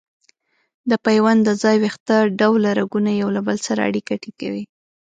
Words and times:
د 0.89 0.91
پیوند 1.05 1.41
د 1.43 1.49
ځای 1.63 1.75
ویښته 1.79 2.17
ډوله 2.39 2.69
رګونه 2.79 3.11
یو 3.21 3.29
له 3.35 3.41
بل 3.47 3.57
سره 3.67 3.81
اړیکه 3.89 4.13
ټینګوي. 4.21 4.63